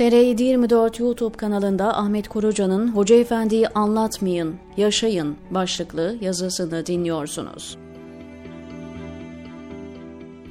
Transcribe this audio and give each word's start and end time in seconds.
TR724 0.00 1.02
YouTube 1.02 1.36
kanalında 1.36 1.96
Ahmet 1.98 2.28
Koruca'nın 2.28 2.88
Hoca 2.88 3.16
Efendi'yi 3.16 3.68
anlatmayın, 3.68 4.56
yaşayın 4.76 5.36
başlıklı 5.50 6.16
yazısını 6.20 6.86
dinliyorsunuz. 6.86 7.78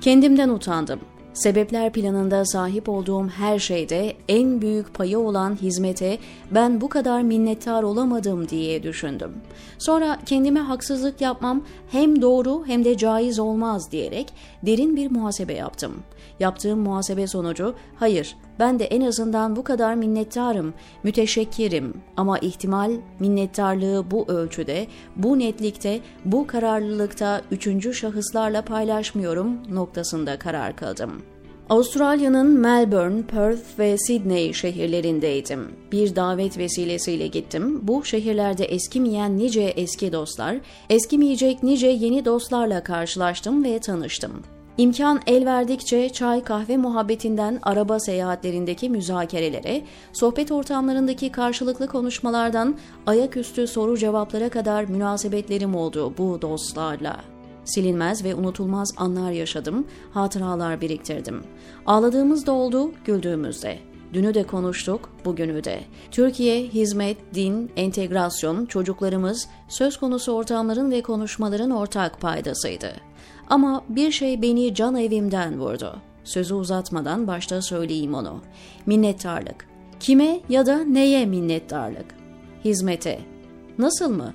Kendimden 0.02 0.50
utandım. 0.50 1.00
Sebepler 1.40 1.92
planında 1.92 2.46
sahip 2.46 2.90
olduğum 2.90 3.28
her 3.28 3.60
şeyde 3.60 4.14
en 4.30 4.62
büyük 4.62 4.94
payı 4.94 5.20
olan 5.20 5.56
hizmete 5.62 6.18
ben 6.52 6.82
bu 6.82 6.90
kadar 6.90 7.22
minnettar 7.22 7.84
olamadım 7.84 8.50
diye 8.50 8.84
düşündüm. 8.84 9.32
Sonra 9.78 10.20
kendime 10.26 10.60
haksızlık 10.60 11.22
yapmam 11.22 11.64
hem 11.92 12.22
doğru 12.22 12.64
hem 12.66 12.86
de 12.86 12.98
caiz 12.98 13.40
olmaz 13.40 13.92
diyerek 13.92 14.34
derin 14.64 14.96
bir 14.96 15.12
muhasebe 15.12 15.54
yaptım. 15.54 16.04
Yaptığım 16.40 16.80
muhasebe 16.80 17.28
sonucu 17.28 17.76
hayır 17.96 18.36
ben 18.60 18.80
de 18.80 18.86
en 18.86 19.02
azından 19.02 19.56
bu 19.56 19.64
kadar 19.64 19.96
minnettarım, 19.96 20.74
müteşekkirim 21.04 21.94
ama 22.18 22.40
ihtimal 22.40 22.92
minnettarlığı 23.20 24.12
bu 24.12 24.26
ölçüde, 24.28 24.88
bu 25.16 25.40
netlikte, 25.40 26.00
bu 26.26 26.48
kararlılıkta 26.48 27.42
üçüncü 27.52 27.94
şahıslarla 27.94 28.62
paylaşmıyorum 28.62 29.76
noktasında 29.76 30.40
karar 30.40 30.76
kıldım. 30.76 31.22
Avustralya'nın 31.70 32.60
Melbourne, 32.60 33.24
Perth 33.24 33.80
ve 33.80 33.98
Sydney 33.98 34.54
şehirlerindeydim. 34.54 35.68
Bir 35.92 36.16
davet 36.16 36.58
vesilesiyle 36.58 37.28
gittim. 37.28 37.80
Bu 37.84 38.06
şehirlerde 38.06 38.66
eskimeyen 38.66 39.38
nice 39.38 39.62
eski 39.62 40.12
dostlar, 40.12 40.58
eskimeyecek 40.90 41.64
nice 41.64 41.88
yeni 41.88 42.26
dostlarla 42.26 42.84
karşılaştım 42.84 43.64
ve 43.64 43.80
tanıştım. 43.80 44.32
İmkan 44.78 45.22
el 45.28 45.46
verdikçe 45.46 46.10
çay 46.10 46.44
kahve 46.44 46.78
muhabbetinden 46.78 47.60
araba 47.64 48.00
seyahatlerindeki 48.00 48.90
müzakerelere, 48.90 49.82
sohbet 50.14 50.52
ortamlarındaki 50.52 51.32
karşılıklı 51.32 51.88
konuşmalardan 51.88 52.78
ayaküstü 53.08 53.68
soru 53.68 53.98
cevaplara 53.98 54.50
kadar 54.50 54.84
münasebetlerim 54.84 55.76
oldu 55.76 56.14
bu 56.18 56.42
dostlarla. 56.42 57.39
Silinmez 57.74 58.24
ve 58.24 58.36
unutulmaz 58.36 58.94
anlar 58.98 59.32
yaşadım, 59.32 59.88
hatıralar 60.14 60.82
biriktirdim. 60.82 61.44
Ağladığımız 61.86 62.46
da 62.46 62.52
oldu, 62.52 62.92
güldüğümüz 63.06 63.64
de. 63.64 63.80
Dünü 64.14 64.34
de 64.34 64.44
konuştuk, 64.44 65.10
bugünü 65.26 65.64
de. 65.64 65.80
Türkiye, 66.12 66.64
hizmet, 66.64 67.18
din, 67.34 67.72
entegrasyon, 67.76 68.66
çocuklarımız 68.66 69.48
söz 69.68 69.98
konusu 69.98 70.32
ortamların 70.32 70.92
ve 70.92 71.02
konuşmaların 71.02 71.72
ortak 71.72 72.22
paydasıydı. 72.22 72.92
Ama 73.50 73.84
bir 73.90 74.12
şey 74.12 74.42
beni 74.42 74.76
can 74.76 74.96
evimden 74.96 75.60
vurdu. 75.60 75.96
Sözü 76.24 76.54
uzatmadan 76.54 77.28
başta 77.28 77.62
söyleyeyim 77.62 78.14
onu. 78.14 78.42
Minnettarlık. 78.86 79.68
Kime 80.00 80.40
ya 80.50 80.66
da 80.66 80.78
neye 80.78 81.26
minnettarlık? 81.26 82.06
Hizmete. 82.66 83.20
Nasıl 83.78 84.10
mı? 84.10 84.34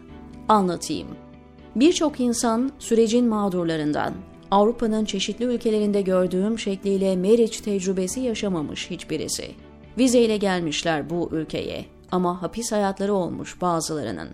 Anlatayım. 0.48 1.23
Birçok 1.76 2.20
insan 2.20 2.72
sürecin 2.78 3.26
mağdurlarından, 3.26 4.14
Avrupa'nın 4.50 5.04
çeşitli 5.04 5.44
ülkelerinde 5.44 6.02
gördüğüm 6.02 6.58
şekliyle 6.58 7.16
Meriç 7.16 7.60
tecrübesi 7.60 8.20
yaşamamış 8.20 8.90
hiçbirisi. 8.90 9.50
Vizeyle 9.98 10.36
gelmişler 10.36 11.10
bu 11.10 11.28
ülkeye 11.32 11.84
ama 12.12 12.42
hapis 12.42 12.72
hayatları 12.72 13.14
olmuş 13.14 13.60
bazılarının. 13.60 14.28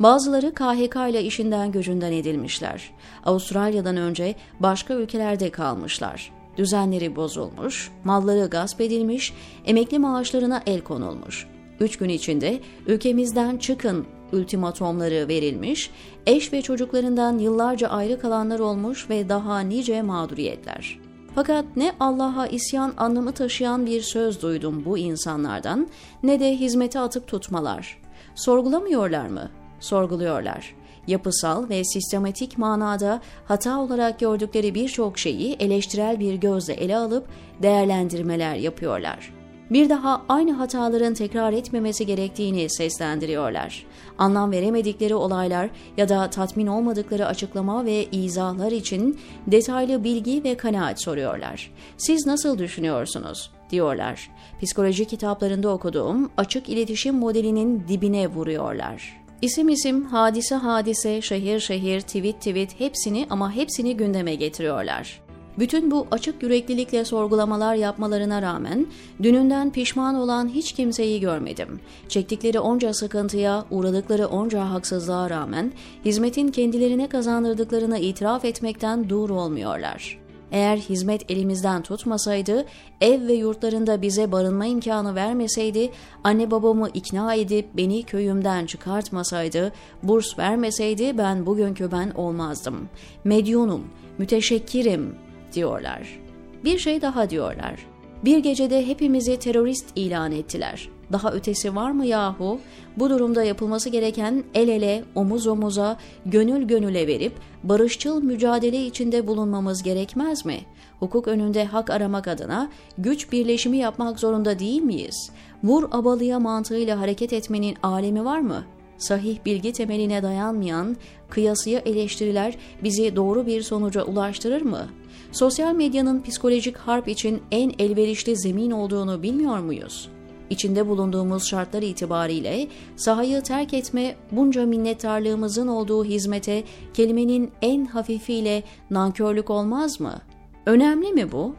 Bazıları 0.00 0.54
KHK 0.54 0.96
ile 1.10 1.22
işinden 1.22 1.72
gücünden 1.72 2.12
edilmişler. 2.12 2.90
Avustralya'dan 3.24 3.96
önce 3.96 4.34
başka 4.60 4.94
ülkelerde 4.94 5.50
kalmışlar. 5.50 6.32
Düzenleri 6.58 7.16
bozulmuş, 7.16 7.90
malları 8.04 8.46
gasp 8.46 8.80
edilmiş, 8.80 9.32
emekli 9.66 9.98
maaşlarına 9.98 10.62
el 10.66 10.80
konulmuş. 10.80 11.46
Üç 11.80 11.96
gün 11.96 12.08
içinde 12.08 12.60
ülkemizden 12.86 13.56
çıkın 13.56 14.06
ultimatomları 14.34 15.28
verilmiş, 15.28 15.90
eş 16.26 16.52
ve 16.52 16.62
çocuklarından 16.62 17.38
yıllarca 17.38 17.88
ayrı 17.88 18.20
kalanlar 18.20 18.58
olmuş 18.58 19.10
ve 19.10 19.28
daha 19.28 19.60
nice 19.60 20.02
mağduriyetler. 20.02 20.98
Fakat 21.34 21.64
ne 21.76 21.92
Allah'a 22.00 22.46
isyan 22.46 22.94
anlamı 22.96 23.32
taşıyan 23.32 23.86
bir 23.86 24.02
söz 24.02 24.42
duydum 24.42 24.82
bu 24.84 24.98
insanlardan 24.98 25.88
ne 26.22 26.40
de 26.40 26.56
hizmete 26.56 27.00
atıp 27.00 27.26
tutmalar. 27.28 28.00
Sorgulamıyorlar 28.34 29.26
mı? 29.26 29.50
Sorguluyorlar. 29.80 30.74
Yapısal 31.06 31.68
ve 31.68 31.84
sistematik 31.84 32.58
manada 32.58 33.20
hata 33.44 33.80
olarak 33.80 34.20
gördükleri 34.20 34.74
birçok 34.74 35.18
şeyi 35.18 35.54
eleştirel 35.54 36.20
bir 36.20 36.34
gözle 36.34 36.74
ele 36.74 36.96
alıp 36.96 37.26
değerlendirmeler 37.62 38.54
yapıyorlar 38.54 39.33
bir 39.70 39.88
daha 39.88 40.22
aynı 40.28 40.52
hataların 40.52 41.14
tekrar 41.14 41.52
etmemesi 41.52 42.06
gerektiğini 42.06 42.70
seslendiriyorlar. 42.70 43.86
Anlam 44.18 44.52
veremedikleri 44.52 45.14
olaylar 45.14 45.70
ya 45.96 46.08
da 46.08 46.30
tatmin 46.30 46.66
olmadıkları 46.66 47.26
açıklama 47.26 47.84
ve 47.84 48.06
izahlar 48.12 48.72
için 48.72 49.18
detaylı 49.46 50.04
bilgi 50.04 50.44
ve 50.44 50.56
kanaat 50.56 51.02
soruyorlar. 51.02 51.70
Siz 51.96 52.26
nasıl 52.26 52.58
düşünüyorsunuz? 52.58 53.50
diyorlar. 53.70 54.30
Psikoloji 54.62 55.04
kitaplarında 55.04 55.68
okuduğum 55.68 56.30
açık 56.36 56.68
iletişim 56.68 57.14
modelinin 57.14 57.84
dibine 57.88 58.28
vuruyorlar. 58.28 59.24
İsim 59.42 59.68
isim, 59.68 60.04
hadise 60.04 60.54
hadise, 60.54 61.22
şehir 61.22 61.60
şehir, 61.60 62.00
tweet 62.00 62.36
tweet 62.36 62.80
hepsini 62.80 63.26
ama 63.30 63.52
hepsini 63.52 63.96
gündeme 63.96 64.34
getiriyorlar. 64.34 65.23
Bütün 65.58 65.90
bu 65.90 66.06
açık 66.10 66.42
yüreklilikle 66.42 67.04
sorgulamalar 67.04 67.74
yapmalarına 67.74 68.42
rağmen 68.42 68.86
dününden 69.22 69.72
pişman 69.72 70.14
olan 70.14 70.48
hiç 70.48 70.72
kimseyi 70.72 71.20
görmedim. 71.20 71.80
Çektikleri 72.08 72.60
onca 72.60 72.94
sıkıntıya, 72.94 73.64
uğradıkları 73.70 74.26
onca 74.26 74.70
haksızlığa 74.70 75.30
rağmen 75.30 75.72
hizmetin 76.04 76.48
kendilerine 76.48 77.08
kazandırdıklarını 77.08 77.98
itiraf 77.98 78.44
etmekten 78.44 79.08
dur 79.08 79.30
olmuyorlar. 79.30 80.24
Eğer 80.52 80.76
hizmet 80.76 81.30
elimizden 81.30 81.82
tutmasaydı, 81.82 82.64
ev 83.00 83.26
ve 83.26 83.32
yurtlarında 83.32 84.02
bize 84.02 84.32
barınma 84.32 84.66
imkanı 84.66 85.14
vermeseydi, 85.14 85.90
anne 86.24 86.50
babamı 86.50 86.88
ikna 86.94 87.34
edip 87.34 87.66
beni 87.76 88.02
köyümden 88.02 88.66
çıkartmasaydı, 88.66 89.72
burs 90.02 90.38
vermeseydi 90.38 91.18
ben 91.18 91.46
bugünkü 91.46 91.92
ben 91.92 92.10
olmazdım. 92.10 92.88
Medyunum, 93.24 93.84
müteşekkirim, 94.18 95.14
diyorlar. 95.54 96.20
Bir 96.64 96.78
şey 96.78 97.02
daha 97.02 97.30
diyorlar. 97.30 97.86
Bir 98.24 98.38
gecede 98.38 98.86
hepimizi 98.86 99.38
terörist 99.38 99.86
ilan 99.96 100.32
ettiler. 100.32 100.88
Daha 101.12 101.32
ötesi 101.32 101.74
var 101.74 101.90
mı 101.90 102.06
yahu? 102.06 102.60
Bu 102.96 103.10
durumda 103.10 103.44
yapılması 103.44 103.88
gereken 103.88 104.44
el 104.54 104.68
ele, 104.68 105.04
omuz 105.14 105.46
omuza, 105.46 105.96
gönül 106.26 106.62
gönüle 106.62 107.06
verip 107.06 107.32
barışçıl 107.62 108.22
mücadele 108.22 108.86
içinde 108.86 109.26
bulunmamız 109.26 109.82
gerekmez 109.82 110.44
mi? 110.44 110.60
Hukuk 111.00 111.28
önünde 111.28 111.64
hak 111.64 111.90
aramak 111.90 112.28
adına 112.28 112.70
güç 112.98 113.32
birleşimi 113.32 113.76
yapmak 113.76 114.20
zorunda 114.20 114.58
değil 114.58 114.82
miyiz? 114.82 115.30
Vur 115.64 115.88
abalıya 115.92 116.40
mantığıyla 116.40 117.00
hareket 117.00 117.32
etmenin 117.32 117.76
alemi 117.82 118.24
var 118.24 118.40
mı? 118.40 118.64
Sahih 118.98 119.38
bilgi 119.46 119.72
temeline 119.72 120.22
dayanmayan 120.22 120.96
kıyasıya 121.30 121.80
eleştiriler 121.80 122.54
bizi 122.82 123.16
doğru 123.16 123.46
bir 123.46 123.62
sonuca 123.62 124.02
ulaştırır 124.04 124.62
mı?'' 124.62 125.03
Sosyal 125.34 125.74
medyanın 125.74 126.22
psikolojik 126.22 126.76
harp 126.76 127.08
için 127.08 127.42
en 127.50 127.72
elverişli 127.78 128.36
zemin 128.36 128.70
olduğunu 128.70 129.22
bilmiyor 129.22 129.58
muyuz? 129.58 130.08
İçinde 130.50 130.88
bulunduğumuz 130.88 131.48
şartlar 131.48 131.82
itibariyle 131.82 132.68
sahayı 132.96 133.42
terk 133.42 133.74
etme 133.74 134.16
bunca 134.32 134.66
minnettarlığımızın 134.66 135.68
olduğu 135.68 136.04
hizmete 136.04 136.64
kelimenin 136.94 137.50
en 137.62 137.84
hafifiyle 137.84 138.62
nankörlük 138.90 139.50
olmaz 139.50 140.00
mı? 140.00 140.20
Önemli 140.66 141.12
mi 141.12 141.32
bu? 141.32 141.54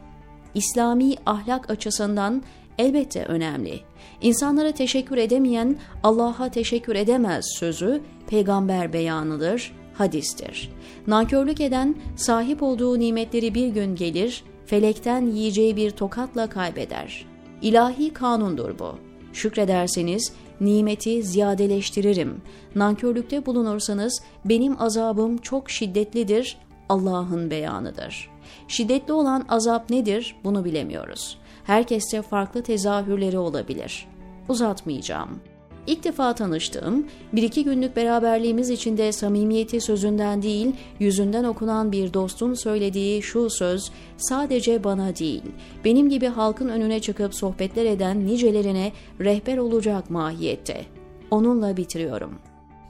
İslami 0.54 1.14
ahlak 1.26 1.70
açısından 1.70 2.42
elbette 2.78 3.24
önemli. 3.24 3.80
İnsanlara 4.20 4.72
teşekkür 4.72 5.16
edemeyen 5.16 5.76
Allah'a 6.02 6.48
teşekkür 6.48 6.96
edemez 6.96 7.44
sözü 7.58 8.02
peygamber 8.26 8.92
beyanıdır, 8.92 9.72
hadistir. 9.98 10.70
Nankörlük 11.06 11.60
eden 11.60 11.96
sahip 12.16 12.62
olduğu 12.62 12.98
nimetleri 12.98 13.54
bir 13.54 13.68
gün 13.68 13.94
gelir, 13.96 14.44
felekten 14.66 15.26
yiyeceği 15.26 15.76
bir 15.76 15.90
tokatla 15.90 16.46
kaybeder. 16.46 17.26
İlahi 17.62 18.12
kanundur 18.12 18.78
bu. 18.78 18.94
Şükrederseniz 19.32 20.32
nimeti 20.60 21.22
ziyadeleştiririm. 21.22 22.42
Nankörlükte 22.74 23.46
bulunursanız 23.46 24.22
benim 24.44 24.82
azabım 24.82 25.38
çok 25.38 25.70
şiddetlidir, 25.70 26.58
Allah'ın 26.88 27.50
beyanıdır. 27.50 28.30
Şiddetli 28.68 29.12
olan 29.12 29.44
azap 29.48 29.90
nedir 29.90 30.36
bunu 30.44 30.64
bilemiyoruz. 30.64 31.38
Herkeste 31.64 32.22
farklı 32.22 32.62
tezahürleri 32.62 33.38
olabilir. 33.38 34.08
Uzatmayacağım. 34.48 35.40
İlk 35.86 36.04
defa 36.04 36.34
tanıştığım, 36.34 37.06
bir 37.32 37.42
iki 37.42 37.64
günlük 37.64 37.96
beraberliğimiz 37.96 38.70
içinde 38.70 39.12
samimiyeti 39.12 39.80
sözünden 39.80 40.42
değil, 40.42 40.72
yüzünden 41.00 41.44
okunan 41.44 41.92
bir 41.92 42.14
dostun 42.14 42.54
söylediği 42.54 43.22
şu 43.22 43.50
söz 43.50 43.90
sadece 44.16 44.84
bana 44.84 45.16
değil, 45.16 45.42
benim 45.84 46.08
gibi 46.08 46.26
halkın 46.26 46.68
önüne 46.68 47.00
çıkıp 47.00 47.34
sohbetler 47.34 47.84
eden 47.84 48.26
nicelerine 48.26 48.92
rehber 49.20 49.58
olacak 49.58 50.10
mahiyette. 50.10 50.84
Onunla 51.30 51.76
bitiriyorum. 51.76 52.38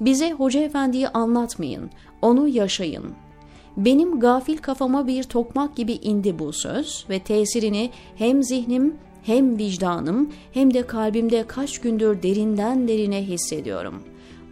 Bize 0.01 0.33
Hoca 0.33 0.61
Efendi'yi 0.61 1.09
anlatmayın, 1.09 1.91
onu 2.23 2.49
yaşayın. 2.49 3.05
Benim 3.77 4.21
gafil 4.21 4.57
kafama 4.57 5.07
bir 5.07 5.23
tokmak 5.23 5.77
gibi 5.77 5.93
indi 5.93 6.39
bu 6.39 6.53
söz 6.53 7.07
ve 7.11 7.19
tesirini 7.19 7.91
hem 8.17 8.43
zihnim 8.43 8.95
hem 9.27 9.59
vicdanım 9.59 10.33
hem 10.53 10.75
de 10.75 10.87
kalbimde 10.87 11.47
kaç 11.47 11.79
gündür 11.79 12.23
derinden 12.23 12.89
derine 12.89 13.23
hissediyorum. 13.23 14.03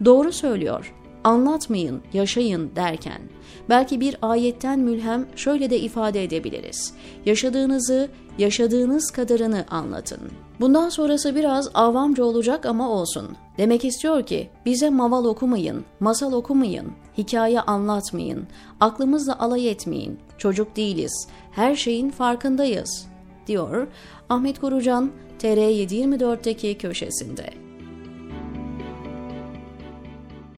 Doğru 0.05 0.31
söylüyor. 0.31 0.93
Anlatmayın, 1.23 2.01
yaşayın 2.13 2.71
derken 2.75 3.21
belki 3.69 3.99
bir 3.99 4.17
ayetten 4.21 4.79
mülhem 4.79 5.25
şöyle 5.35 5.69
de 5.69 5.79
ifade 5.79 6.23
edebiliriz. 6.23 6.93
Yaşadığınızı, 7.25 8.09
yaşadığınız 8.37 9.11
kadarını 9.11 9.65
anlatın. 9.69 10.19
Bundan 10.59 10.89
sonrası 10.89 11.35
biraz 11.35 11.69
avamca 11.73 12.23
olacak 12.23 12.65
ama 12.65 12.89
olsun. 12.89 13.27
Demek 13.57 13.85
istiyor 13.85 14.25
ki 14.25 14.49
bize 14.65 14.89
maval 14.89 15.25
okumayın, 15.25 15.85
masal 15.99 16.33
okumayın, 16.33 16.91
hikaye 17.17 17.61
anlatmayın, 17.61 18.47
aklımızla 18.79 19.39
alay 19.39 19.69
etmeyin, 19.69 20.19
çocuk 20.37 20.75
değiliz, 20.75 21.27
her 21.51 21.75
şeyin 21.75 22.09
farkındayız, 22.09 23.07
diyor 23.47 23.87
Ahmet 24.29 24.59
Korucan 24.59 25.11
TR724'deki 25.39 26.77
köşesinde. 26.77 27.65